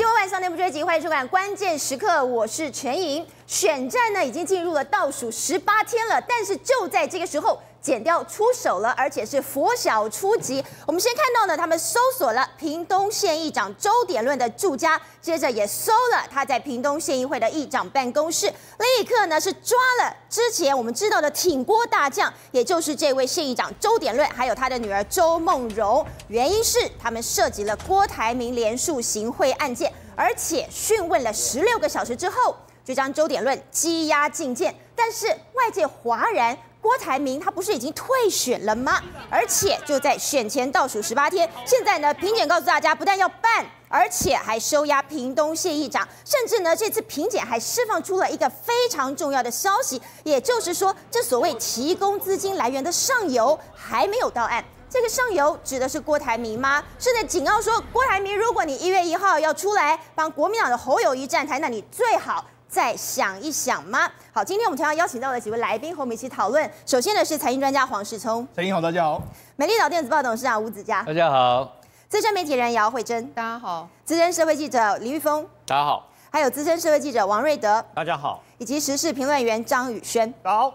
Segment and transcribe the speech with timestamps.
[0.00, 3.26] 今晚晚上内部追击，欢迎收看《关键时刻》，我是全莹。
[3.46, 7.60] 选战呢已经进入了倒数十八天了，但是就在这个时候。
[7.82, 10.62] 检调出手了，而且是拂晓出击。
[10.86, 26.06] 我们先看到呢，他们搜索了屏东县议长周点论的住家，接着也搜了他在屏东县议会的议长办公室，立刻呢是抓了之前我们知道的挺郭大将，也就是这位县议长周点论，还有他的女儿周梦蓉。
[26.28, 29.90] 原因是他们涉及了郭台铭连署行贿案件，
[30.20, 32.54] 而且讯问了十六个小时之后，
[32.84, 34.74] 就将周点论羁押禁见。
[34.94, 36.56] 但是外界哗然。
[36.82, 39.02] 郭台铭他不是已经退选了吗？
[39.28, 54.64] 而且就在选前倒数十八天，现在呢，评检告诉大家，不但要办，而且还收押屏东县议长，甚至呢，这次评检还释放出了一个非常重要的消息，也就是说，这所谓提供资金来源的上游还没有到案。
[54.90, 56.82] 这个上游指的是郭台铭吗？
[56.98, 62.44] 是在警告说，郭台铭，如果你一月一号要出来帮国民党的侯友谊站台，那你最好。
[62.68, 64.08] 再想一想吗？
[64.32, 66.68] 好，今天我们同样邀请到了几位来宾和我们一起讨论。
[66.86, 69.22] 首先呢是财经专家黄世聪，财经好，大家好。
[69.56, 71.76] 美丽岛电子报董事长吴子嘉，大家好。
[72.08, 73.88] 资深媒体人姚慧珍，大家好。
[74.04, 76.08] 资深社会记者李玉峰，大家好。
[76.30, 78.42] 还有资深社会记者王瑞德，大家好。
[78.58, 80.72] 以及时事评论员张宇轩，好。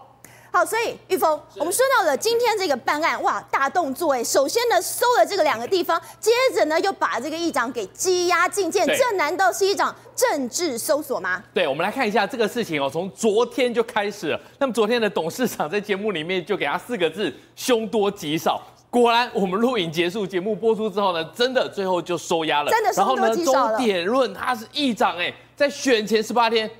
[0.50, 4.24] 好，所以玉峰，我们说到了今天这个办案，哇，大动作哎！
[4.24, 11.42] 首先呢，搜了这个两个地方，接着呢，又把这个议长给羁押禁见，这难道是一场政治搜索吗？
[11.52, 14.40] 对，我们来看一下这个事情哦，从昨天就开始了。
[14.58, 18.62] 那么昨天的董事长在节目里面就给他四个字：凶多吉少。
[18.90, 22.70] 果然，我们录影结束，节目播出之后呢，真的最后就收押了。
[22.70, 22.90] 真的。
[22.92, 25.32] 然后呢，周点论他是议长哎。
[25.56, 26.70] 在选前十八天，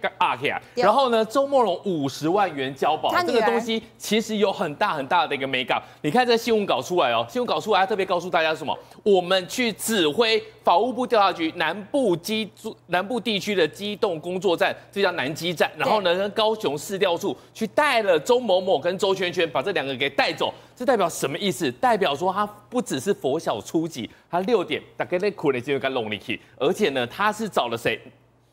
[0.75, 5.83] 然后呢，周梦龙五十万元交保，这个东西其实有很大很大的一个美感。
[6.03, 8.79] 你看这新闻稿出来哦，新闻稿出来，特别告诉大家什么？
[9.03, 12.47] 我们去指挥法务部调查局南部机
[12.89, 15.71] 南部地区的机动工作站，这叫南机站。
[15.79, 20.53] 然后呢，跟高雄市调处去带了周某某跟周圈圈，把这两个给带走。
[20.77, 21.73] 这代表什么意思？
[21.73, 27.99] 代表说他不只是佛小初级，他六点大概在苦的就跟龙里去，而且呢，他是找了谁？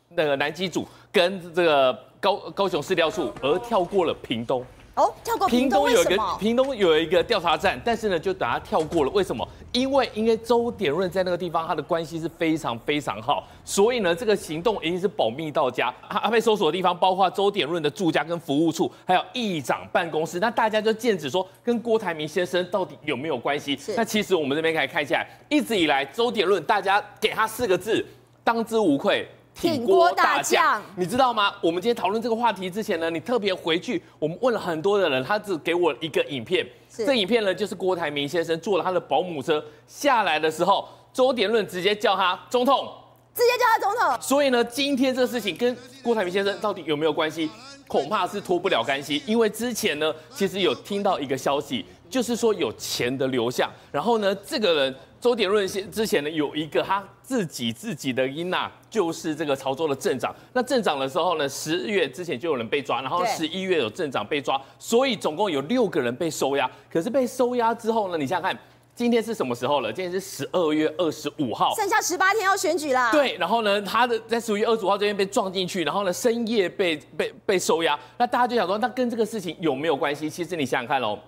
[0.08, 4.64] 那个南机组跟这个高高雄市调处，而跳过了屏东。
[4.94, 9.10] 哦，跳过屏东，有一个屏东有一个调查站，但是呢，就等他跳过了。
[9.10, 9.46] 为什么？
[9.72, 15.92] 因为因为周点润在那个地方，他的关系是非常非常好，所以呢，这个行动一定是保密到家。
[16.08, 20.38] 他被搜索的地方包括周点润的住家跟服务处，还有议长办公室。
[20.38, 23.76] 那大家就剑指说，跟郭台铭先生到底有没有关系？
[23.96, 28.06] 那其实我们这边可以看起来，一直以来周点润，大家给他四个字，
[28.44, 29.28] 当之无愧。
[29.54, 31.54] 挺锅大将，你知道吗？
[31.62, 36.66] 我们今天讨论这个话题之前呢，你特别回去，我们问了很多的人，他只给我一个影片。
[36.90, 42.92] 这影片呢，就是郭台铭先生坐了他的保姆车下来的时候，周点论直接叫他总统，
[43.34, 44.20] 直接叫他总统。
[44.20, 47.48] 所以呢，今天这个事情跟郭台铭先生到底有没有关系？
[47.86, 54.94] 恐怕是脱不了干系，因为之前呢，其实有听到一个消息，就是说有钱的流向，然后呢，这个人。
[55.24, 60.36] 周点润先之前呢，有一个他自己自己的囡仔，就是这个潮州的镇长。
[60.52, 66.70] 那镇长的时候呢，十月之前就有人被抓，然后十一月有镇长被抓，所以总共有六个人被收押。
[66.92, 68.60] 可是被收押之后呢，你想想看，
[68.94, 69.90] 今天是什么时候了？
[69.90, 73.10] 今天是十二月二十五号，剩下十八天要选举啦。
[73.10, 77.98] 对，然后呢，他的在十二月二十五号这边被撞进去，然后呢，深夜被被被收押。
[78.18, 80.28] 那大家就想说，那跟这个事情有没有关系？
[80.28, 81.18] 其实你想想看喽。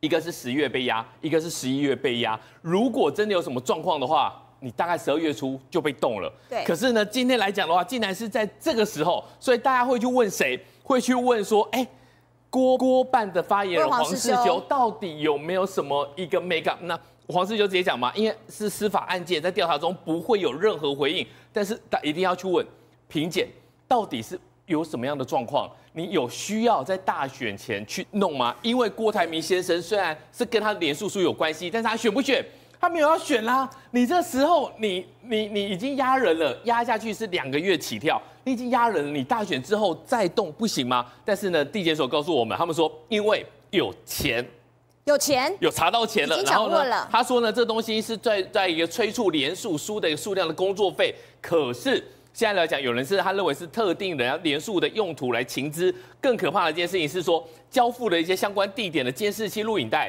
[0.00, 2.38] 一个是十月被压，一个是十一月被压。
[2.62, 6.32] 如果真的有什么状况的话，你大概十二月初就被冻了。
[6.48, 6.64] 对。
[6.64, 10.58] 可是呢，今天来讲的话，竟然是在这个时候，所以大家会去问谁？
[10.84, 11.86] 会去问说，哎，
[12.48, 16.78] 郭郭办的发言人黄世修到底有没有什么一个 make up？
[16.82, 22.64] 那黄世修直接讲嘛，因为是司法案件，在调查中不会有任何回应，但是他一定要去问
[23.08, 23.48] 评检
[23.88, 24.38] 到底是。
[24.68, 25.68] 有什么样的状况？
[25.94, 28.54] 你有需要在大选前去弄吗？
[28.62, 32.44] 因为郭台铭先生虽然是跟他连署书有关系，但是他选不选？
[32.80, 33.68] 他没有要选啦。
[33.90, 39.10] 你这时候你你你已经压人了，压下去是两个月起跳，你已经压人了。
[39.10, 41.04] 你大选之后再动不行吗？
[41.24, 44.46] 但是呢，地检所告诉我们，他们说因为有钱，
[45.06, 52.04] 有钱，有查到钱了，然后呢，他说呢，这东西是在在一个催促连署书的一个数量的工作费，可是。
[52.38, 55.92] 现在来讲，有人是他认为是特定的要连数的用途来情资。
[56.20, 60.08] 更可怕的一件事情是说，交付的一些相关地点的监视器录影带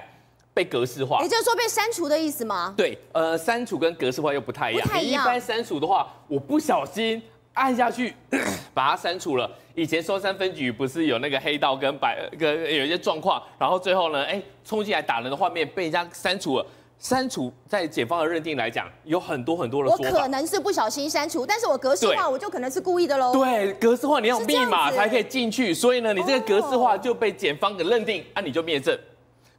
[0.54, 2.76] 被格式化，也就是说被删除的意思吗？
[2.78, 5.02] 对，呃，删除跟格式化又不太一样。
[5.02, 7.20] 一一般删除的话，我不小心
[7.54, 8.14] 按下去
[8.76, 9.50] 把它删除了。
[9.74, 16.66] 以前松山分局不是有那个黑道跟白跟有一些状况，然后最后呢，哎，冲进来打人的画面被人家删除了。
[17.00, 20.10] 删除在检方的认定来讲，有很多很多的说法。
[20.10, 23.32] 我可能是不小心删除，但是我格式化，我就可能是故意的喽。
[23.32, 29.00] 对，格式化你要密码才可以进去，所以呢，你这个格式化就被检方给认定，啊，你就灭证，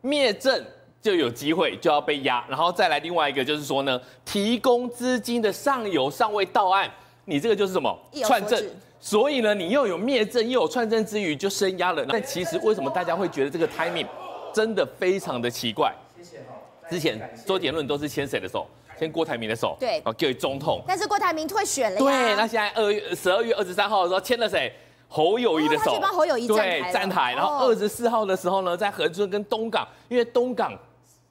[0.02, 0.62] 灭证
[1.00, 6.90] 就有机会就要被压，然后再来另外一个就是说呢，提供资金的上游尚未到案，
[7.24, 8.62] 你这个就是什么串证，
[9.00, 12.04] 所以呢，你又有灭证又有串证之余就升压了。
[12.06, 14.06] 但其实为什么大家会觉得这个 timing
[14.52, 15.90] 真的非常的奇怪？
[16.90, 18.66] 之前周杰伦都是牵谁的手？
[18.98, 20.82] 牵郭台铭的手，对，然后给总统。
[20.86, 21.98] 但是郭台铭退选了。
[21.98, 24.70] 对，那现在二月十二月二十三号的时候牵了谁？
[25.08, 25.98] 侯友谊的手。
[25.98, 26.80] 帮侯友谊站台。
[26.82, 27.32] 对，站台。
[27.32, 30.78] 然后二十四号的时候呢，在恒春跟东港，因为东港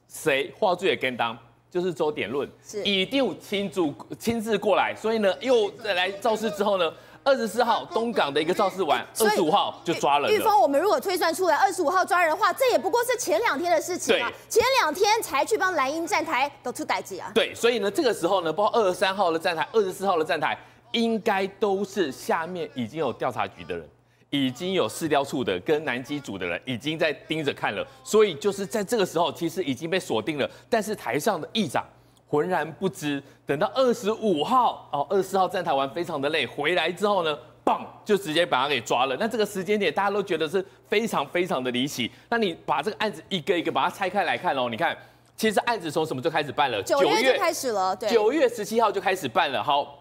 [0.08, 1.38] 谁话最也跟当，
[1.70, 3.80] 就是周点论，是一定亲自
[4.18, 6.92] 亲自过来，所以呢又再来造势之后呢。
[7.22, 10.32] 二十四号东港的一个肇事完，二十五号就抓人了。
[10.32, 14.32] 裕丰，我们如果推算出来二十五号抓人的话，这也不过是前两天的事情啊。
[14.48, 17.30] 前两天才去帮蓝鹰站台，都出代志啊。
[17.34, 20.58] 对，所以呢，这个时候呢，包括二十三号的站台，二十四号的站台，
[20.92, 23.86] 应该都是下面已经有调查局的人，
[24.30, 27.86] 已经有市调处的跟南机组的人已经在盯着看了。
[28.02, 30.50] 所以就是在这个时候，其实已经被锁定了。
[30.70, 31.84] 但是台上的议长。
[32.30, 39.16] 浑然不知，等到二十五号哦，二十四号站台完非常的累，回来之后呢，棒就直接把他给抓了。
[39.18, 42.08] 那这个时间点大家都觉得是非常非常的离奇。
[42.28, 44.96] 那你把这个案子一个一个把它拆开来看哦，你看，
[45.34, 46.80] 其实案子从什么就开始办了？
[46.84, 49.60] 九月就开始了，对，九月十七号就开始办了。
[49.60, 49.98] 好，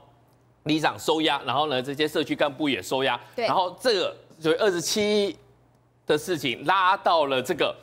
[0.65, 5.35] 里长收押，然后呢，这些社区干部也收押，对，然后这个九月二十七
[6.05, 7.75] 的事情拉到了这个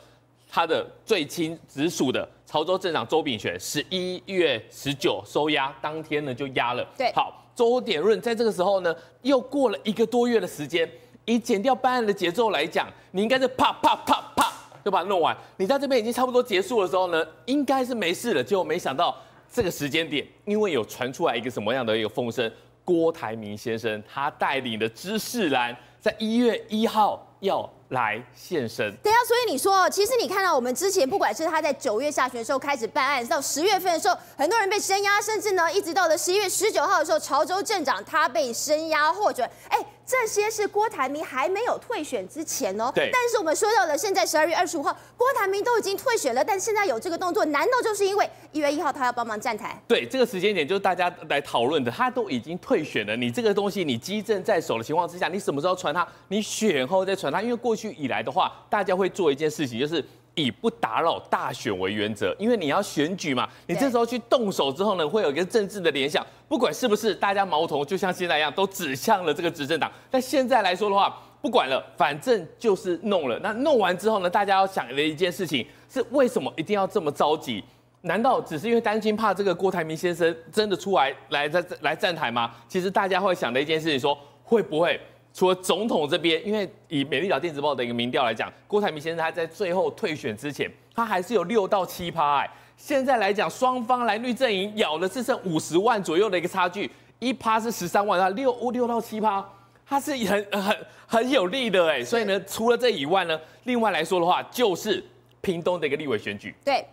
[0.57, 2.27] 他的最亲直属的。
[2.43, 6.83] 潮州镇长周炳权十一月十九收押，当天呢就押了。
[6.97, 10.89] 对，好，周点润在这个时候呢，又过了一个多月的时间，
[11.25, 14.51] 以减掉办案的节奏来讲，你应该是啪啪啪啪
[14.83, 15.37] 就把它弄完。
[15.57, 18.43] 你在这边已经差不多结束的时候呢，应该是没事了。
[18.43, 19.15] 结果没想到
[19.53, 22.51] 这个时间点，因为有传出来一个什么样的一个风声，
[22.83, 28.95] 郭台铭先生他带领的知识蓝在一月一号要来现身。
[29.03, 39.49] 对啊，所以你说，其实你看到我们之前，不管是他在九月下旬的时候开始办案，到十月份的时候，很多人被声押，甚至呢，一直到了十一月十九号的时候，潮州镇长他被声押获准。
[39.69, 39.85] 哎。
[40.07, 42.89] 这些是郭台铭还没有退选之前哦。
[42.95, 43.09] 对。
[43.11, 49.77] 但是我们说到了现在十二月二十五号，郭台铭都已经退选了，但现在有这个动作，难道就是因为一月一号他要帮忙站台？
[49.85, 51.91] 对，这个时间点就是大家来讨论的。
[51.91, 56.07] 他都已经退选了，你这个东西你机政在手的情况之下，你什么时候传他？
[56.29, 57.41] 你选后再传他？
[57.41, 60.03] 因为过去以来的话，大家会做一件事情，就是。
[60.37, 69.91] 以不打扰大选为原则，因为你要选举嘛，你这时候去动手之后呢，会有一个政治的联想，不管是不是大家矛头就像现在一样，都指向了这个执政党。
[70.11, 73.39] 但现在来说的话，不管了，反正就是弄了。
[73.39, 77.63] 那弄完之后呢，大家要想的一件事情是，为什么一定要这么着急？
[78.01, 82.53] 难道只是因为担心怕这个郭台铭先生真的出来来在来站台吗？
[82.69, 84.99] 其实大家会想的一件事情说，会不会？
[85.37, 92.37] 除了总统这边，因为以美丽岛电子报的一个民调来讲，郭台铭先生他在最后退选之前，他还是有六到七趴。
[92.37, 96.89] 哎，现在来讲，双方蓝绿阵营咬的是剩五十万左右的一个差距，
[97.19, 99.47] 一趴是十三万，他六六到七趴，
[99.85, 100.75] 他是很很
[101.05, 102.03] 很有利的哎。
[102.03, 105.05] 所以呢，除了这以外呢，另外来说的话，就是
[105.41, 106.55] 屏东的一个立委选举。
[106.65, 106.83] 对。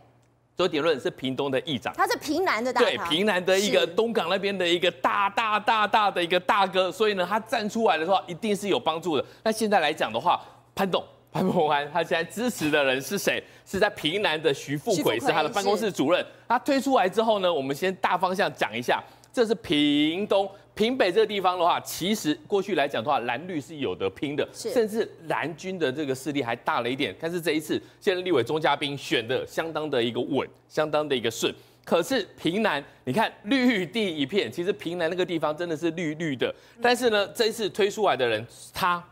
[0.56, 9.24] 周鼎润是屏东的议长，他是屏南的大对，屏南的一个东港那边的一个大大大大的一个大哥，所以呢，他站出来的话一定是有帮助的。
[9.42, 10.40] 那现在来讲的话，
[10.74, 13.42] 潘董潘孟安他现在支持的人是谁？
[13.66, 16.24] 是在屏南的徐富奎，是他的办公室主任。
[16.46, 20.48] 他推出来之后呢，我们先大方向讲一下，这是屏东。
[20.74, 27.14] 屏北这个地方的话，其实过去来讲的话，蓝绿是有得拼的，甚至蓝军的这个势力还大了一点。
[27.20, 31.54] 但是这一次，现在立委钟嘉宾选的相当的一个稳，相当的一个顺。
[31.84, 36.52] 可是平南，你看绿地一片，其实平南那个地方真的是绿绿的。
[36.82, 39.02] 但是呢，这一次推出来的人，他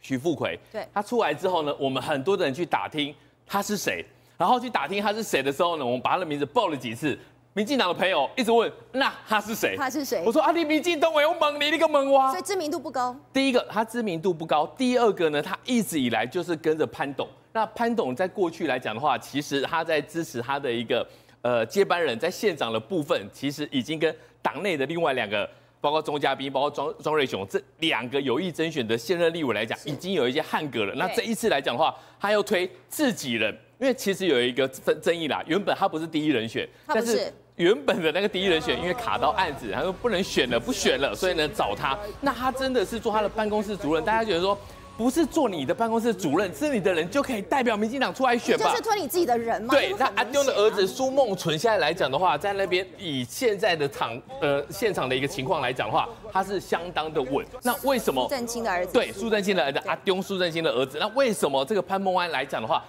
[0.00, 3.14] 徐富奎，对，他出来之后呢，我们很多的人去打听
[3.46, 4.04] 他是谁，
[4.36, 7.16] 然后去打听他是谁的时候呢，我们把他的名字报了几次。
[7.56, 9.76] 民进党的朋友一直问，那他是谁？
[9.76, 10.24] 他是谁？
[10.26, 12.32] 我说啊，你民进党委我猛你，那个猛蛙。
[12.32, 13.16] 所以知名度不高。
[13.32, 17.28] 第一个，他知名度不高；第二个呢，他一直以来就是跟着潘董。
[17.52, 21.06] 那潘董在过去来讲的话，其实他在支持他的一个
[21.42, 25.48] 呃接班人，在县长的部分，其实已经跟党内的另外两个，
[25.80, 30.92] 包括钟嘉宾，包括庄庄瑞雄这两个有意甄选的现任立委来讲，已经有一些汉格了。
[30.96, 36.68] 那这一次来讲的话，他又推自己人，因为其实有一个争争议啦，原本他不是第一人选。
[36.88, 41.96] 但是原本的那个第一人选，因为卡到案子，他说不能选了，不选了，所以呢找他。
[42.20, 44.58] 那他真的是做他的办公室主任，大家觉得说
[44.96, 48.70] 不是做你的办公室主任，是你的人就可以代表民进党出来选吧？
[48.70, 49.72] 就是推你自己的人嘛。
[49.72, 57.46] 对，那阿丢的儿子苏孟存现在来讲的话，在那边以现在的场呃现场的一个情况来讲的话，他是相当的稳。
[57.62, 58.24] 那为什么？
[58.24, 58.92] 苏正清的儿子。
[58.92, 60.98] 对，苏正清的儿子阿丢，苏正清的儿子。
[61.00, 62.84] 那为什么这个潘孟安来讲的话，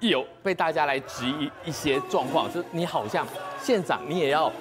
[0.00, 2.52] 有被大家来质疑一些状况？
[2.52, 3.26] 就是你好像
[3.60, 4.52] 县长，你也要。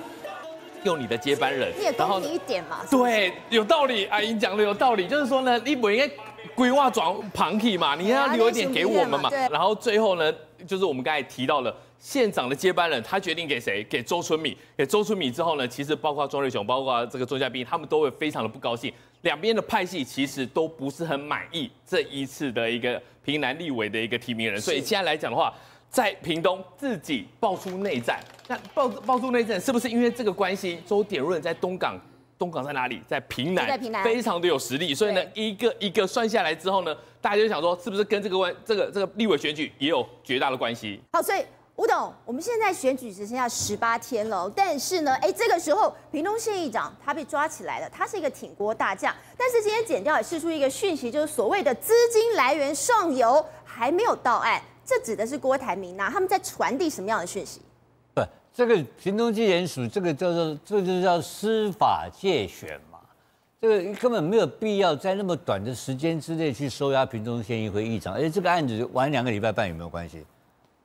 [0.84, 2.82] 用你的接班人，你也公平一点嘛？
[2.92, 4.06] 对，有道理。
[4.06, 6.08] 阿英讲的有道理，就是说呢，你不应该
[6.54, 9.28] 规划转旁体嘛，你要留一点给我们嘛。
[9.50, 10.32] 然后最后呢，
[10.68, 13.84] 就是我们刚才提到了县长的接班人，他决定给谁？
[13.90, 14.56] 给周春米。
[14.78, 18.94] 给周春米之后呢，其实包括庄瑞雄，包括这个周嘉宾，他们都会非常的不高兴。
[19.22, 25.54] 两边的派系其实都不是很满意这一次的一个屏南立委的一个提名人，所以现在来讲的话。
[25.88, 30.78] 在屏东自己爆出内战，那爆爆出内战是不是因为这个关系？
[30.86, 31.98] 周点润在东港，
[32.38, 33.00] 东港在哪里？
[33.08, 34.94] 在平南，非常的有实力。
[34.94, 41.00] 所以呢，一个一个算下来之后呢，大家就想说，是不是跟这个关这个这个立委选举也有绝大的关系？
[41.14, 54.62] 好，所以吴董，我们现在选举只剩下十八天了，但是呢，哎，这个时候屏东县议长他被抓起来了，他是一个挺郭大将，但是今天检调也释出一个讯息，就是所谓的资金来源上游还没有到案。
[54.86, 56.10] 这指的是郭台铭呐？
[56.10, 57.60] 他们在传递什么样的讯息？
[58.14, 58.22] 不，
[58.54, 63.00] 这个屏东地检署，这个叫做，这个就叫司法界选嘛。
[63.60, 70.26] 这个根本没有必要在那么短的时间之内去收押屏东县议会议长，而且这个案子晚两个礼拜办有没有关系？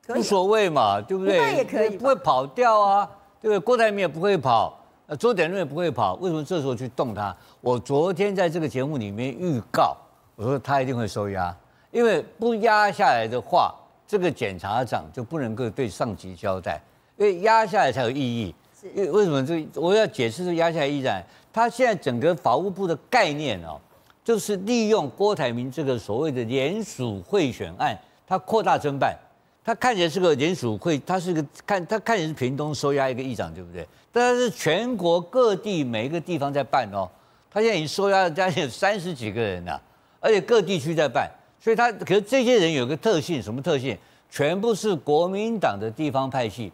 [0.09, 1.39] 无所谓嘛，对不对？
[1.39, 3.59] 那也可以，不会跑掉啊，对不对？
[3.59, 4.77] 郭台铭也不会跑，
[5.07, 7.35] 呃，周点润也不会跑，为什么这时候去动他？
[7.61, 9.95] 我昨天在这个节目里面预告，
[10.35, 11.55] 我说他一定会收押，
[11.91, 13.75] 因为不压下来的话。
[14.07, 16.81] 这个检察长就不能够对上级交代，
[17.15, 18.53] 因为压下来才有意义。
[18.77, 21.09] 是，因为为什么这我要解释这压下来意义？
[21.53, 23.79] 他现在整个法务部的概念哦，
[24.21, 29.17] 就是利用郭台铭这个所谓的联署贿选案，他扩大侦办。
[29.63, 33.87] 他看起来是个联署会，他是个看他看起来是屏东收押一个议长，对不对？
[34.11, 37.09] 但是全国各地每一个地方在办哦，
[37.49, 39.81] 他现在已经收押了将近三十几个人了，
[40.19, 41.29] 而且各地区在办。
[41.59, 43.97] 所以他可是这些人有个特性，什么特性？
[44.29, 46.71] 全部是国民党的地方派系，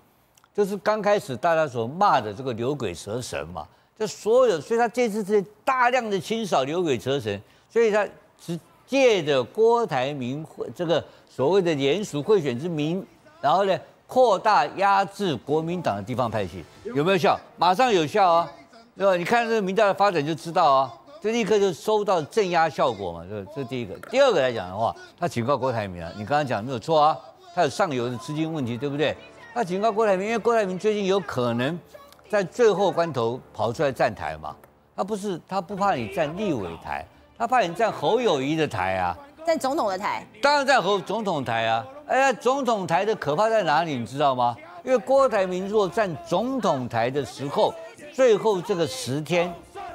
[0.55, 3.67] 就是刚开始大家所骂的这个牛鬼蛇神嘛。
[3.99, 8.07] 就所有，所以他这次是大量的清扫牛鬼蛇神，所以他
[8.39, 13.05] 是借着郭台铭这个所谓的联署贿选之名，
[13.39, 16.63] 然后呢扩大压制国民党的地方派系，
[16.95, 17.39] 有没有效？
[17.57, 18.51] 马上有效啊，
[18.95, 19.15] 对吧？
[19.15, 20.93] 你看这个民调的发展就知道啊。
[21.19, 23.95] 就立刻就收到镇压效果嘛，这这是第一个。
[24.07, 27.17] 第二个来讲的话，他警告郭台铭啊，你刚刚讲没有错啊，
[27.55, 29.17] 他有上游的资金问题，对不对？
[29.51, 31.77] 他警告郭台铭，因为郭台铭最近有可能
[32.29, 34.55] 在最后关头跑出来站台嘛，
[34.95, 37.03] 他不是他不怕你站立委台，
[37.37, 39.15] 他怕你站侯友谊的台啊，
[39.45, 41.85] 站总统的台，当然站侯总统台啊。
[42.07, 44.57] 哎呀，总统台的可怕在哪里，你知道吗？
[44.83, 47.71] 因为郭台铭若站总统台的时候，
[48.11, 49.53] 最后这个十天。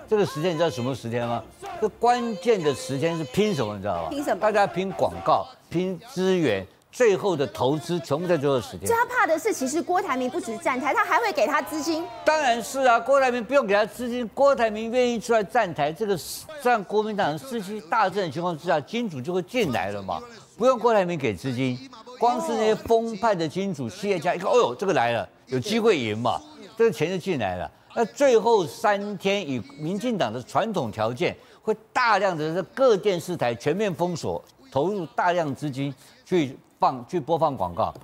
[0.09, 1.43] 这个时间你知道什么时间吗？
[1.81, 3.75] 这关键的时间是拼什么？
[3.75, 4.11] 你知道吗？
[4.11, 4.39] 拼什么？
[4.39, 8.87] 大家拼广告、拼资源，最后的投资全部在最后十天。
[8.87, 12.07] 最怕的是，其实郭台铭不只是站台，他还会给他资金。
[12.23, 16.19] 当然是啊，郭台铭不用给他资金，郭台铭愿意出来站台，这个
[16.63, 20.23] 让国民党士气大振的情况之下，金主就会进来了嘛。
[20.59, 21.79] 不用郭台铭给资金，
[22.19, 26.39] 光是那些疯派的金主企业家一看，哦呦，这个来了，有机会赢嘛，
[26.77, 27.69] 这个钱就进来了。
[27.95, 35.93] 那最后三天，以民进党的传统条件，会大量的各电视台全面封锁，投入大量资金
[36.25, 37.95] 去放去播放广告，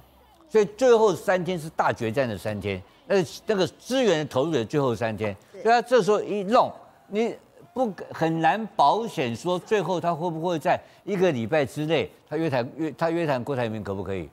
[0.49, 2.80] 所以最后三天是大决战的三天。
[3.08, 6.73] 那那个资源投入的最后三天，所以他这时候一弄，
[7.08, 7.35] 你
[7.75, 14.28] 不很难保险说最后他会不会在一个礼拜之内，他约谈约他约谈郭台铭可不可以？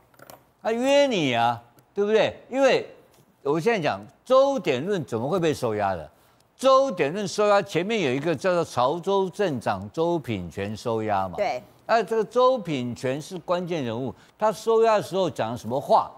[0.62, 1.60] 他约你啊，
[1.92, 2.40] 对不对？
[2.52, 2.88] 因为。
[3.48, 6.10] 我现在讲周点润怎么会被收押的？
[6.58, 11.36] 周点润收押前面有一个叫做潮州镇长周品全收押嘛？
[11.38, 11.62] 对。
[11.86, 16.12] 哎这个周品全是关键人物，他收押的时候讲什么话，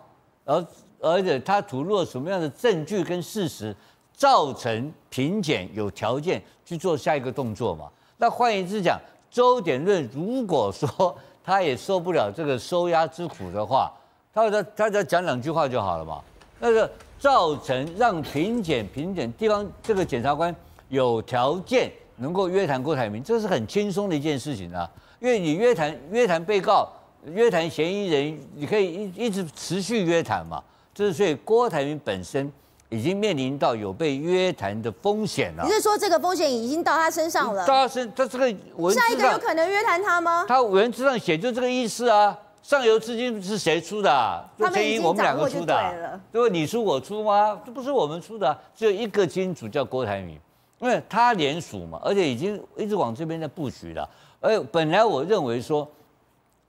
[0.45, 0.65] 而
[1.00, 3.75] 而且他吐露了什么样的证据跟事实，
[4.13, 7.89] 造成评检有条件去做下一个动作嘛？
[8.17, 13.91] 那换言之讲，周点润如果说他也受不了这个收押之苦的话，
[14.33, 16.21] 他他他只要讲两句话就好了嘛？
[16.59, 16.89] 那个。
[17.19, 20.55] 造成让评检评检地方这个检察官
[20.89, 24.88] 有条件能够约谈郭台铭，这是很轻松的一件事情啊。
[25.19, 26.88] 因为你约谈约谈被告、
[27.25, 30.63] 约谈嫌疑人，你可以一一直持续约谈嘛。
[30.93, 32.51] 这是所以郭台铭本身
[32.89, 35.63] 已经面临到有被约谈的风险了。
[35.65, 37.65] 你是说这个风险已经到他身上了？
[37.65, 38.45] 到他身，他这个
[38.75, 40.45] 文字，下一个有可能约谈他吗？
[40.47, 42.38] 他文字上写就这个意思啊。
[42.63, 44.43] 上游资金是谁出的、啊？
[44.59, 46.19] 他们已经掌握就对了。
[46.33, 46.53] 对吧？
[46.53, 47.57] 你出我出吗？
[47.65, 50.38] 这不是我们出的、啊，只有一个金主叫郭台铭，
[50.79, 54.09] 因为他联署嘛，而且已经一直往这边在布局了。
[54.39, 55.88] 而本来我认为说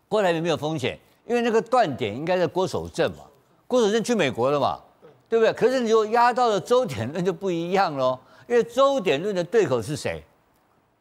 [0.08, 3.24] 郭台铭没有风险，因为那个断点应该在郭守正嘛，
[3.66, 4.78] 郭守正去美国了嘛，
[5.28, 5.52] 对不对？
[5.52, 10.24] 可是你就压到了周点论就不一样喽，因为周点论的对口是谁？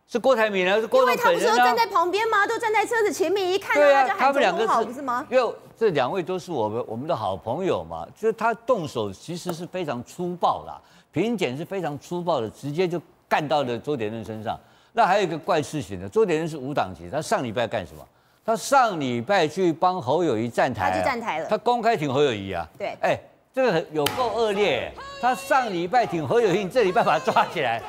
[0.10, 0.80] 是郭台铭呢？
[0.80, 2.48] 是郭台铭、啊、因为他不是都站在旁边吗？
[2.48, 5.26] 都站在车子前面，一看对啊，他他们两个是不是吗？
[5.30, 10.82] 因为这两位都是我们我们的好朋友嘛，就是他动手其实是非常粗暴的，
[11.12, 14.58] 评检是非常粗暴的，直接就干到了周点论身上。
[14.98, 18.04] 那还有一个怪事情呢，周点论是无党籍，他上礼拜干什么？
[18.44, 22.68] 他上礼拜去帮侯友谊站台、啊，他去站台了，他公开挺侯友谊啊。
[22.80, 23.16] 对，哎，
[23.54, 27.80] 这个有够恶劣，他上礼拜挺侯友谊，你这礼拜把他抓起来。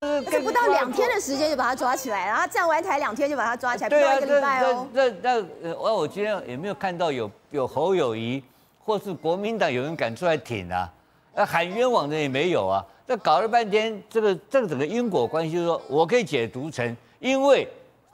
[0.00, 4.86] 而且不到两天的时间就把他抓起来，然后站完台两天就把他抓起来，不到一个礼拜哦。
[4.92, 8.44] 那那那我我今天也没有看到有有侯友谊
[8.84, 10.92] 或是国民党有人敢出来挺啊，
[11.38, 12.84] 那喊冤枉的也没有啊。
[13.06, 17.66] 那搞了半天，这个这个整个因果关系，就是说我可以解读成，因为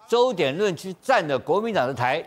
[0.06, 2.22] 周点论去站了国民党的台，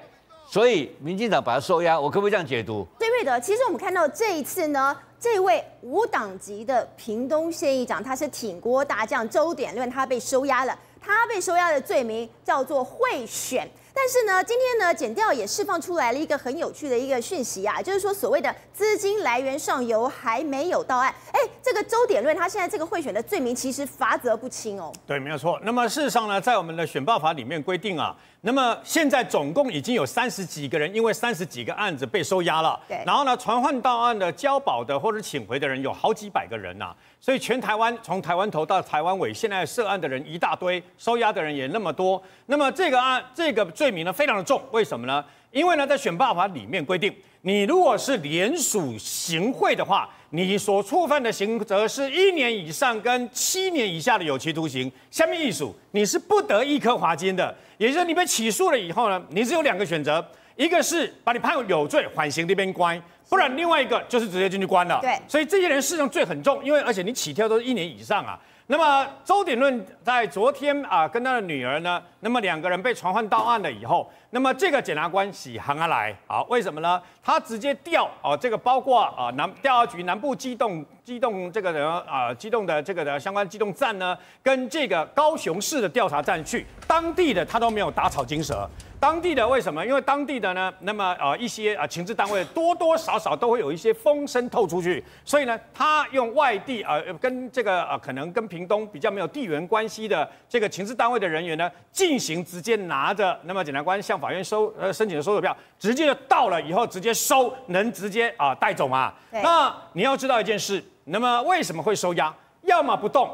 [0.47, 2.83] 所以民进党把他收押，我可不可以这样解读？
[2.97, 3.39] 对，对的。
[3.39, 4.97] 其实我们看到这一次呢。
[5.19, 10.77] 这位无党籍的屏东县议长，他是挺郭大将周点论，他被收押了。
[11.01, 13.67] 他被收押的罪名叫做贿选。
[13.99, 21.11] 但是呢，今天呢，检调也释放出来了一个很有趣的一个讯息啊，就是说所谓的资金来源上游还没有到案。
[21.31, 24.93] 哎，这个周点论他现在这个贿选的罪名其实罚则不轻哦。
[25.07, 25.59] 对，没有错。
[25.63, 32.79] 那么事实上呢，在我们的选报法里面规定啊，那么现在总共已经有三十几个人因为三十几个案子被收押了。
[32.87, 33.01] 对。
[33.05, 36.95] 然后呢，传唤到案的、交保的或者请回的人有好几百个人呐、啊。
[37.19, 42.21] 所以全台湾从台湾头到台湾尾，现在涉案的人一大堆，收押的人也那么多。
[42.45, 45.25] 那么这个案这个罪名呢非常的重，为什么呢？
[45.51, 54.91] 因为呢在选罢法里面规定，你如果是联署行贿的话，你所触犯的刑责是一年以上跟七年以下的有期徒刑。
[55.09, 57.53] 下面一数，你是不得一颗罚金的。
[57.77, 63.01] 也就是你被起诉了以后呢，你只有两个选择，一个是把你判有罪缓刑那边关。
[63.29, 64.99] 不然，另外一个就是直接进去关了。
[65.01, 68.39] 对，所以这些人事实上罪很重，因为而且你起跳都是一年以上啊。
[68.67, 77.01] 那么周鼎论在昨天啊，跟他的女儿呢，那么两个人被传唤到案了以后，那么这个检察官喜行而来啊，为什么呢？
[77.23, 88.69] 他直接调啊，这个包括啊南调查局南部机动机动这个人啊机动的这个的相关机动站呢，跟这个高雄市的调查站去，当地的他都没有打草惊蛇。
[88.99, 89.85] 当地的为什么？
[89.85, 109.13] 因为当地的呢，那么呃一些啊情治单位多多少少都会有一些风声透出去，所以呢，他用外地啊、跟这个呃可能跟屏东比较没有地缘关系的这个情治单位的人员呢，进行直接拿着，那么检察官向法院收呃申请的搜索票，直接就到了以后直接收，能直接啊带走吗？
[109.31, 112.33] 那你要知道一件事，那么为什么会收押？
[112.63, 113.33] 要么不动，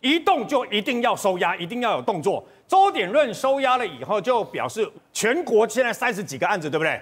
[0.00, 2.44] 一动就一定要收押，一定要有动作。
[2.68, 7.00] 周点润收押了以后，就表示全国现在三十几个案子，对不对？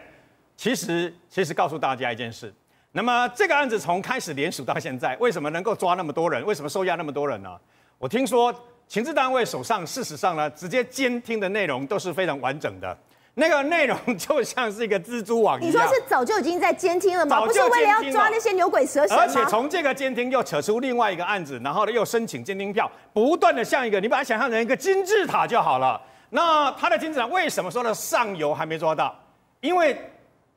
[0.57, 2.55] 其实，其实告诉大家一件事，
[2.93, 6.45] 那么这个案子从开始联署到现在，为什么能够抓那么多人？
[6.45, 7.59] 为什么收押那么多人呢？
[7.99, 8.55] 我听说
[8.87, 12.97] 情治单位手上，事实上呢，直接监听的内容都是非常完整的。
[13.37, 15.73] 那个内容就像是一个蜘蛛网一样。
[15.73, 17.45] 你说是早就已经在监听了吗？
[17.45, 19.23] 不是为了要抓那些牛鬼蛇神吗？
[19.23, 26.01] 而且从这个监听又扯出另外一个案子，然后呢又申请监听票，不断的像一个，你把它想象成一个金字塔就好了。
[26.31, 27.93] 那他的金字塔为什么说呢？
[27.93, 29.15] 上游还没抓到？
[29.61, 29.97] 因为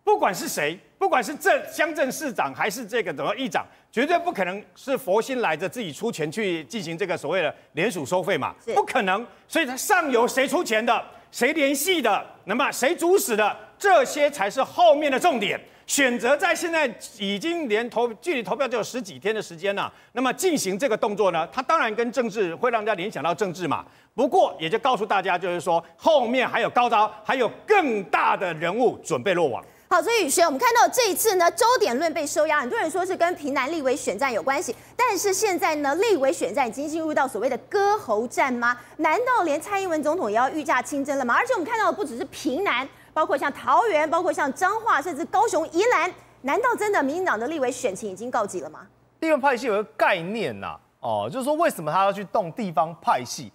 [0.03, 9.25] 不管是谁，不管是镇乡镇市长还是这个什么议长，绝对不可能是佛心来着自己出钱去进行这个所谓的联署收费嘛，不可能。
[9.47, 11.03] 所以他上游谁出钱的？
[11.31, 12.25] 谁联系的？
[12.45, 13.55] 那么谁主使的？
[13.77, 15.59] 这些才是后面的重点。
[15.85, 16.85] 选择在现在
[17.17, 21.47] 已经连投距离投票只有十几天的时间了，那么进行这个动作呢？
[21.49, 23.85] 它当然跟政治会让人家联想到政治嘛。
[24.13, 29.63] 不过也就告诉大家，就是说后面还有高招，还有更大的人物准备落网。
[29.89, 34.75] 好，所以宇轩，我们看到这一次呢，周点论被收押，很多人说是跟屏南立委选战有关系。
[34.97, 38.77] 但是现在呢，立委选战已经进入到所谓的割喉战吗？
[38.97, 41.35] 难道连蔡英文总统也要御驾亲征了吗？
[41.35, 48.85] 而且我们看到的不只是屏南，包括像桃园，包括像彰化，甚至高雄、宜兰，难道真的民进党的立委选情已经告急了吗？
[49.21, 53.49] 地方派系有个概念呐、哦，就是说为什么他要去动地方派系？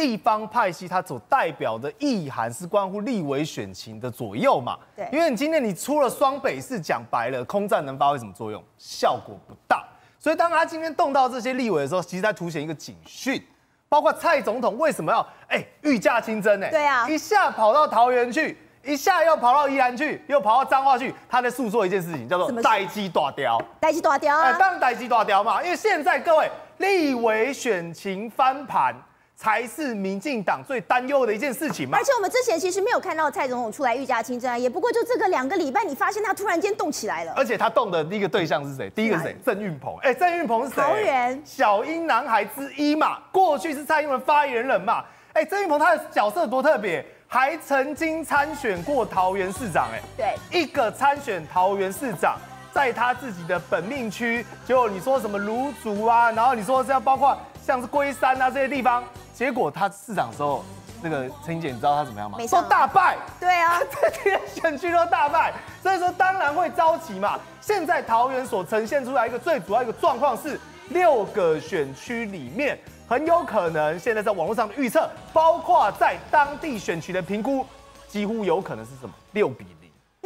[0.00, 4.78] 地方派系它所代表的意涵是关乎立委选情的左右嘛？
[4.94, 8.62] 对，因为你今天你出了双北市，讲白了，空战能发挥什么作用？
[8.78, 9.84] 效果不大。
[10.16, 13.44] 所以当他今天动到这些立委的时候，其实在凸显一个警讯，
[13.88, 16.70] 包括蔡总统为什么要哎御驾亲征呢？
[16.70, 23.60] 对啊，一下跑到桃园去，一下又跑到宜兰去，又跑到彰化去，他在诉说一件事情，叫做代机大雕。
[23.80, 24.44] 代机大雕啊！
[24.44, 28.94] 哎，当然代志大雕嘛，因为现在各位立委选情翻盘。
[29.40, 31.96] 才是民进党最担忧的一件事情嘛。
[31.96, 37.32] 而且我们之前其实没有看到蔡总统出来御驾亲征啊，也不过就这个两个礼拜，你发现他突然间动起来了。
[37.36, 38.90] 而且他动的第一个对象是谁？
[38.90, 39.36] 第一个是谁？
[39.46, 39.96] 郑运鹏。
[40.02, 40.82] 哎，郑运鹏是谁？
[40.82, 45.04] 桃园小英男孩之一嘛，过去是蔡英文发言人嘛。
[45.34, 49.88] 哎，郑运鹏他的角色多特别，还曾经参选过桃园市长。
[49.92, 50.02] 哎，
[50.50, 52.36] 对，一个参选桃园市长，
[52.72, 59.04] 在他自己的本命区，结果你说什么芦竹啊，然后你说是要包括像是龟山啊这些地方。
[59.38, 60.64] 结果他市长的时候，
[61.00, 62.36] 那个陈英姐，你知道他怎么样吗？
[62.44, 63.16] 说大败。
[63.38, 67.38] 对啊， 这些选区都大败，所以说当然会着急嘛。
[67.60, 72.76] 现在桃园所呈现出来一个最主要一个状况是，六个选区里面
[73.08, 77.64] 很有可能现在在网络上的预测，包括在当地选区的评估，
[78.08, 79.77] 几乎有可能是什么六比零，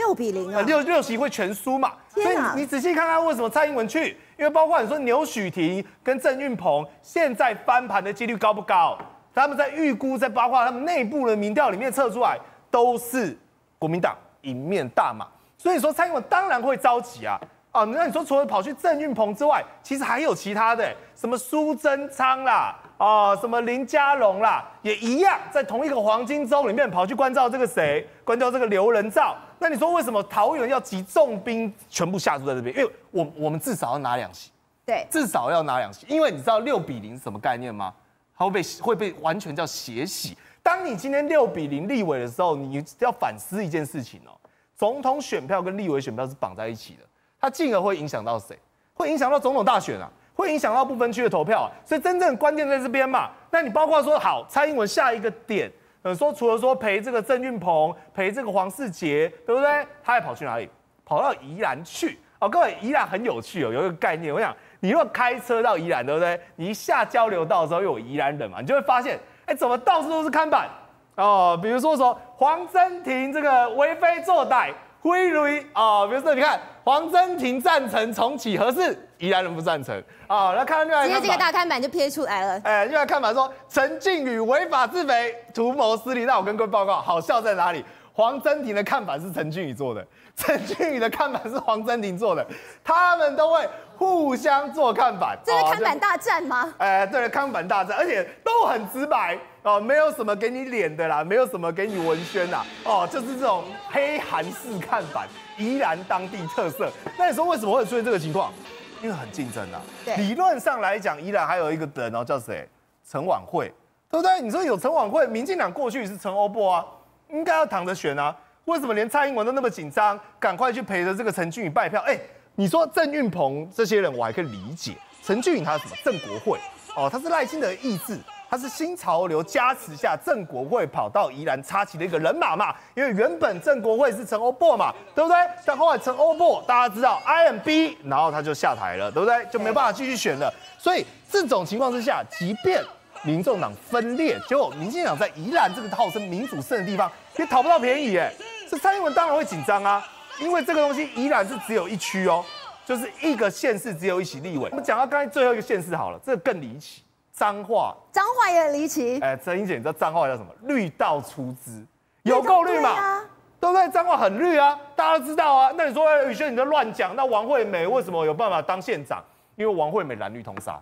[0.03, 1.93] 六比零啊，六六席会全输嘛。
[2.09, 4.17] 所以你仔细看看为什么蔡英文去。
[4.39, 8.99] 因为包括你说牛许庭跟郑运鹏现在翻盘的几率高不高？
[9.33, 12.37] 他们在预估，在包括他们内部的民调里面测出来，
[12.69, 13.39] 都是
[13.79, 15.29] 国民党赢面大嘛。
[15.57, 17.41] 所以说蔡英文当然会着急啊！
[17.71, 28.05] 啊，那你说除了跑去郑运鹏之外，其实还有其他的，什么苏贞昌啦，啊，什么林佳龙啦，也一样在同一个黄金周里面跑去关照这个谁？
[28.25, 29.37] 关掉这个留人照。
[29.59, 32.77] 那你说为什么桃园要集重兵全部下注在这边？
[32.77, 34.51] 因为我我们至少要拿两席，
[34.85, 36.07] 对，至少要拿两席。
[36.09, 37.95] 因为你知道六比零是什么概念吗？
[38.37, 40.37] 它会被会被完全叫血洗。
[40.63, 44.35] 当你今天六比零立委的时候，你要反思一件事情哦。
[44.77, 47.01] 总统选票跟立委选票是绑在一起的，
[47.41, 48.59] 它进而会影响到谁？
[48.95, 51.71] 会影响到总统大选啊，会影响到不分区的投票啊。
[51.87, 53.31] 所以真正关键在这边嘛。
[53.51, 55.71] 那你包括说好，蔡英文下一个点。
[56.03, 59.87] 呃，说除了说陪这个郑运鹏，陪这个黄世杰，对不对？
[60.03, 60.69] 他还跑去哪里？
[61.05, 62.19] 跑到宜兰去。
[62.41, 66.41] 哦，各位，宜兰很有趣哦，有一个概念，我想你如果开车到宜兰，对不对？
[66.57, 70.69] 你一下交流道的时候，有宜兰人嘛，你就会发现，哎，怎么到处都是看板
[71.15, 71.59] 哦？
[71.63, 74.73] 比如说说黄真庭这个为非作歹。
[75.03, 80.55] 归类啊，比如说你看黄真廷赞成重启合适，宜兰人不赞成啊。
[80.57, 82.61] 那看到另外一个，直接这个大看板就撇出来了。
[82.63, 86.25] 哎，另外看板说陈靖宇违法自肥，图谋私利。
[86.25, 87.85] 那我跟各位报告，好笑在哪里？
[88.13, 92.47] 黄真廷的看板是陈俊宇做的， 陈俊宇的看板是黄真廷做的，
[92.85, 95.39] 他们都会互相做看板。
[95.45, 96.73] 这是看板大战吗？
[96.79, 99.39] 哎，对了，看板大战，而且都很直白。
[99.63, 106.91] 哦，没有什么给你脸的啦，没有什么给你文宣啦，哦，就是这种黑韩式看板，宜兰当地特色。
[107.17, 108.53] 那你说为什么会出现这个情况？
[109.01, 109.81] 因为很竞争啊。
[110.05, 112.69] 对，理论上来讲，宜兰还有一个人哦，叫谁？
[113.09, 113.73] 陈琬惠，
[114.11, 114.41] 对不对？
[114.41, 116.85] 你说有陈琬惠，民进党过去是陈欧波啊，
[117.33, 118.35] 应该要躺着选啊。
[118.67, 122.01] 为什么连蔡英文都那么紧张，赶快去陪着这个陈俊宇拜票？
[122.07, 122.19] 哎，
[122.55, 125.97] 你说郑运鹏这些人我还可以理解，陈俊宇他是什么？
[126.05, 126.61] 郑国会
[126.95, 128.19] 哦，他是赖清德的意志。
[128.49, 135.39] 他是新潮流加持下郑国会跑到宜兰插旗的一个人马嘛，因为原本郑国会是陈欧珀嘛，对不对？
[135.65, 139.43] 但后来陈欧珀大家知道 I M B，然后他就下台了，对不对？
[139.51, 140.53] 就没办法继续选了。
[140.79, 142.85] 所以这种情况之下，即便
[143.25, 148.33] 民众党分裂，结果民进党在宜兰这个号称民主胜的地方也讨不到便宜，哎，
[148.69, 150.05] 这蔡英文当然会紧张啊，
[150.41, 152.45] 因为这个东西宜兰是只有一区哦，
[152.85, 154.69] 就是一个县市只有一席立委。
[154.71, 157.03] 我们讲到刚才最后一个县市好了，这个更离奇。
[157.35, 159.19] 彰化，彰化也很离奇。
[159.21, 160.53] 哎，陈英姐，你知道彰化叫什么？
[160.65, 161.83] 绿道出资，
[162.25, 162.91] 有够绿嘛？
[162.91, 163.25] 啊、
[163.59, 163.89] 对不对？
[163.89, 165.73] 彰化很绿啊，大家都知道啊。
[165.75, 167.17] 那你说宇轩，你在乱讲。
[167.17, 169.25] 那王惠美为什么有办法当县长？
[169.57, 170.79] 因为王惠美蓝绿通杀。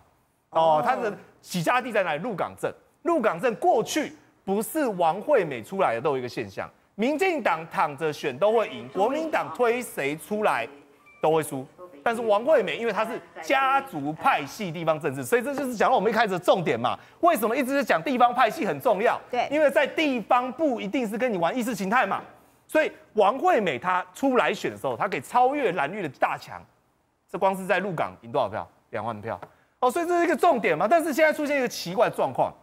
[0.49, 2.21] 哦，她的起家地在哪里？
[2.21, 2.73] 鹿港镇。
[3.03, 4.13] 鹿港镇过去
[4.45, 10.67] 不是王惠美出来的，都有一个现象：民进党躺着选都会赢，国民党推谁出来
[11.21, 11.65] 都会输。
[12.03, 16.97] 但是王惠美，因为她是家族派系地方政治，所以这就是讲到我们一开始的重点嘛。
[17.19, 19.19] 为什么一直是讲地方派系很重要？
[19.29, 22.21] 对，因为在地方不一定是跟你玩意识形态嘛。
[22.67, 26.59] 所以王惠美她出来选的时候，她可以超越蓝绿的大强。
[27.29, 28.67] 这光是在鹿港赢多少票？
[28.89, 29.39] 两万票
[29.81, 30.87] 哦，所以这是一个重点嘛。
[30.87, 32.53] 但是现在出现一个奇怪的状况，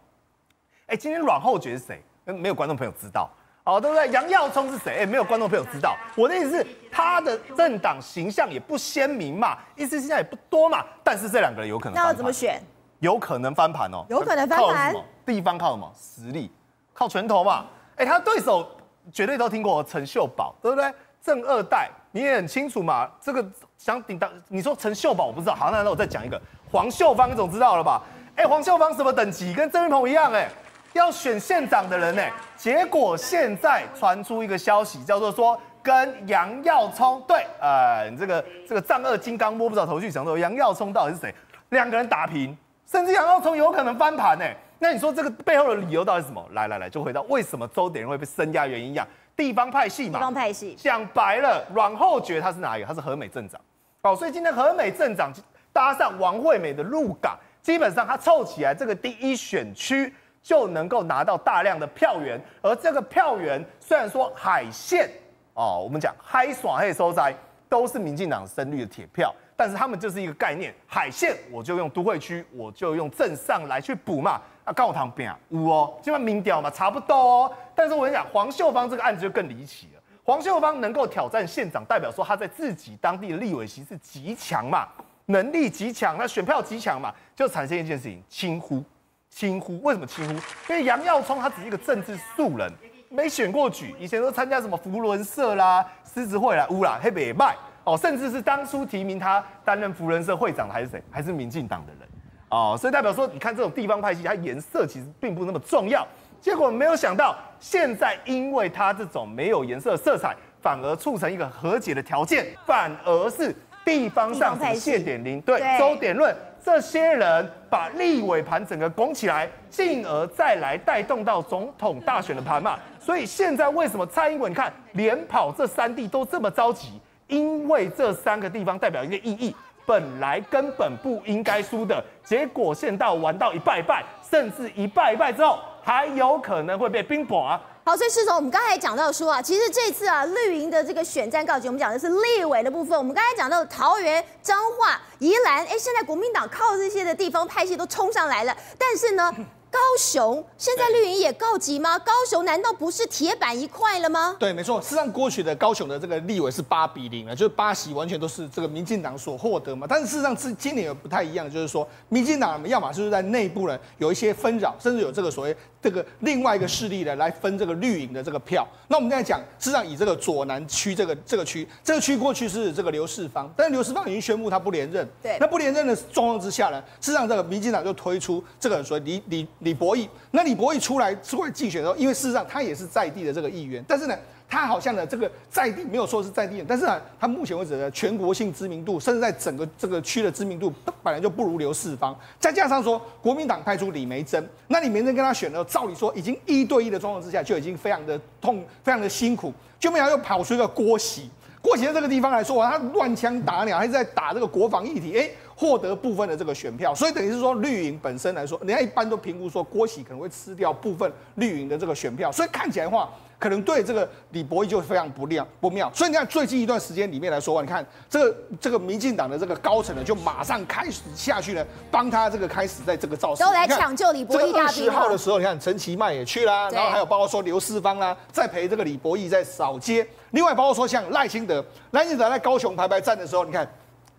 [0.87, 2.03] 哎，今天阮后爵是谁？
[2.25, 3.29] 没有观众朋友知道。
[3.65, 4.09] 哦，对不对？
[4.09, 5.01] 杨耀聪是谁？
[5.01, 5.95] 哎，没有观众朋友知道。
[6.15, 10.83] 我的意思是，他的政党形象也不鲜明嘛，意思现在也不多嘛。
[11.03, 11.93] 但是这两个人有可能。
[11.93, 12.59] 那要怎么选？
[12.99, 14.03] 有可能翻盘哦。
[14.09, 14.95] 有可能翻盘。
[15.25, 15.93] 地方靠什么？
[15.95, 16.51] 实力，
[16.93, 17.65] 靠拳头嘛。
[17.97, 18.67] 哎，他对手
[19.11, 20.91] 绝对都听过陈秀宝，对不对？
[21.21, 23.07] 正二代，你也很清楚嘛。
[23.19, 23.45] 这个
[23.77, 28.01] 想顶当，你说陈秀宝我不知道，好，那那我再讲一个黄秀芳，你总知道了吧？
[28.35, 29.53] 哎，黄秀芳什么等级？
[29.53, 30.47] 跟郑云鹏一样，哎，
[30.93, 41.33] 要选县长的人，哎，结果现在传出一个消息，叫做说跟杨耀聪，对，呃，这个这个丈二金刚摸不着头绪，想说杨耀聪到底是谁？
[41.69, 42.55] 两个人打平，
[42.85, 46.47] 甚至杨耀聪有可能翻盘，哎，那你说这个背后的理由到底是什么？
[46.51, 52.85] 来来来，就回到为什么周点会被声压原因一样，地方派系嘛，地方派系，讲白了，阮厚觉他是哪一个？
[52.85, 53.59] 他是和美镇长，
[54.03, 55.33] 哦，所以今天和美镇长
[55.79, 57.39] 搭上王惠美的入港。
[57.61, 60.13] 基本上，他凑起来这个第一选区
[60.43, 65.09] 就能够拿到大量的票源，而这个票源虽然说海线
[65.53, 67.33] 哦，我们讲嗨爽黑收灾
[67.69, 74.41] 都是民进党深绿的铁票，但是他们就是一个概念，海线我就用都会区，我就用镇上来去补嘛。
[74.65, 77.53] 啊，高堂边啊，五哦，基本民调嘛差不多哦。
[77.73, 80.01] 但是我跟你讲，黄秀芳这个案子就更离奇了。
[80.25, 84.85] 黄秀芳能够挑战县长，代表说他在自己当地的立委席是极强嘛。
[85.29, 88.83] 能力极强，那选票极强嘛，就产生一件事情，轻忽，
[89.29, 89.79] 轻忽。
[89.83, 90.33] 为什么轻忽？
[90.69, 92.67] 因为杨耀聪他只是一个政治素人，
[93.09, 101.03] 没选过举，以前都参加什么福伦社啦、狮子会啦、乌啦、黑北麦哦，甚至是当初提名他担任福伦社会长的还是谁？
[101.11, 102.09] 还是民进党的人
[102.49, 106.07] 哦，所以代表说，你看这种地方派系，它颜色其实并不那么重要。
[106.41, 113.55] 结果没有想到，现在因为他这种没有颜色色彩，反而促成一个和解的条件，反而是。
[113.85, 122.77] 地方上什么谢点林，对，周点论这些人把立委盘整个拱起来，进而再来带动到总统大选的盘嘛。
[122.99, 126.99] 所以现在为什么蔡英文你看连跑这三地都这么着急？
[127.27, 137.61] 因为这三个地方代表一个意义，本来根本不应该输的，结果现到玩到一败一败，甚至一败一败之后还有可能会被冰雹啊。
[137.89, 142.95] 好，所以施总，我们刚才讲到说啊，其实这次啊，绿营的这个选战告急，我们讲的是立委的部分。
[142.95, 149.33] 我们刚才讲到桃园、彰化、宜兰，哎，现在国民党靠这些的地方派系都冲上来了，但是呢。
[149.71, 151.97] 高雄现在绿营也告急吗？
[151.99, 154.35] 高雄难道不是铁板一块了吗？
[154.39, 154.81] 对，没错。
[154.81, 159.85] 事实上，过去的高雄的这个立委是八比零了，就是八席完全都是这个民进党所获得嘛。
[159.87, 168.67] 但是事实上，是今年有不太一样，就是说，民进党要么就是在内部呢有一些纷扰，甚至有这个所谓这个另外一个势力呢来分这个绿营的这个票。
[168.87, 175.07] 那我们现在讲，事实上以这个左南区这个这个区，这个区过去是这个刘世芳，但是刘世芳已经宣布他不连任。
[175.21, 175.37] 对。
[175.39, 179.47] 那不连任的状况之下呢，事实上这个民进党就推出这个所谓李李。
[179.59, 184.17] 李博义，那李博义出来出来竞选的时候，因为事实上他也是在地的这个议员，但是呢，
[184.49, 201.29] 他好像呢这个在地没有说是在地，但是呢，他目前为止的全国性知名度，甚至在整个这个区的知名度，本来就不如刘世芳，再加上说国民党派出李梅珍，那李梅珍跟他选的时候，照理说已经一对一的状况之下，就已经非常的痛，非常的辛苦，就没想到又跑出一个郭喜，
[201.61, 205.29] 郭喜在这个地方来说，他乱枪打鸟，还是在打这个国防议题，哎。
[205.59, 215.91] 获得部分的这个选票，所以等于是说绿营本身来说，人家一般都评估说郭喜可能会吃掉部分绿营的这个选票，所以看起来的话，可能对这个李博义就非常不亮不妙。
[215.93, 224.85] 所以你看最近一段时间里面来说，你看这个这个民进党的这个高层呢，就马上开始下去呢，帮他这个开始在这个造势，都来抢救李博义大兵。
[224.85, 230.07] 十号的时候，你看陈其迈也去啦，然后还有包括说刘世芳啦，在陪这个李博义在扫街。
[230.31, 233.69] 另外包括说像赖清德，赖清德在高雄排排站的时候，你看。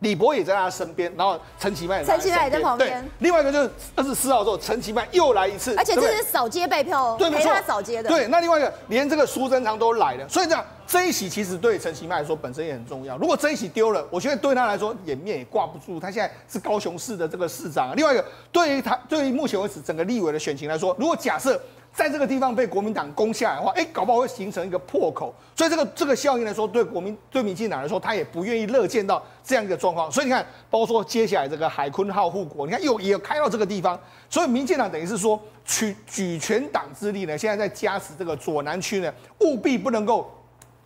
[0.00, 3.02] 李博也在他身边，然后陈其迈也在陈其迈也在旁边。
[3.02, 8.08] 对，另外一个就是二十四号之后，陈其迈又来一次，而且这是扫街拜票，对，陪他扫街的。
[8.08, 13.16] 对，那另外一个连这个苏贞昌都来了，所以这样这一席其实对陈其迈来说本身也很重要。
[13.18, 16.00] 如果这一席丢了，我觉得对他来说颜面也挂不住。
[16.00, 17.94] 他现在是高雄市的这个市长。
[17.94, 21.60] 另外一个，对于他对于目前为止整个立委的选情来说，如果假设。
[21.92, 30.10] 在这个地方被国民党攻下来的话，哎，搞不好会形成一个破口，所以这个这个效应来说，对国民对民进党来说，他也不愿意乐见到这样一个状况。
[30.10, 33.98] 所以你看，包括说接下来这个海昆号护国，你看又也开到这个地方，
[34.28, 40.30] 所以民进党等于是说举举全党之力呢，现在在加持这个左南区呢，务必不能够。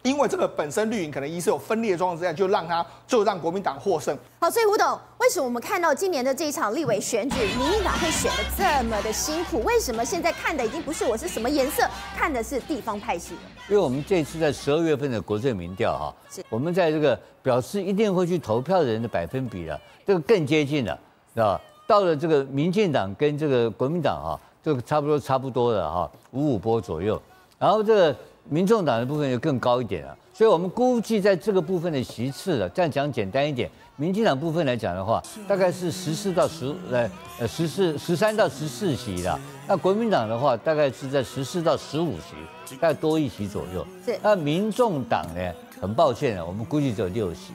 [0.05, 4.15] 因为这个本身绿营可能一是有分裂的状况之下，就让他就让国民党获胜。
[4.39, 4.87] 好，所以吴董，
[5.17, 9.63] 为什么我们看到今年的这一场立委选举，民进党会选的这么的辛苦？
[9.63, 11.83] 为什么现在看的已经不是我是什么颜色，
[12.15, 13.35] 看的是地方派系？
[13.71, 20.99] 因为我们这次在十二月份的国政民调哈，是我们在这个表示一定会去投票的人的百分比了，这个更接近了，
[21.37, 21.59] 啊？
[21.87, 27.19] 到了这个民进党跟这个国民党哈，这个差不多差不多的哈，五五波左右，
[27.59, 28.17] 然后这个。
[28.49, 43.87] 民众党的部分就更高一点了，所以我们估计在这个部分的席次了，这样讲简单一点，民进党部分来讲的话，大概是十四到十呃呃十四十三到十四席的，那国民党的话，大概是在十四到十五席，大概多一席左右。
[44.05, 44.19] 是。
[44.23, 45.53] 那民众党呢？
[45.81, 47.53] 很抱歉啊，我们估计只有六席。